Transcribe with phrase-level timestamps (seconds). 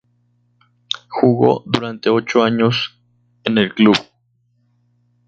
[1.09, 2.99] Jugó durante ocho años
[3.43, 3.95] en el club.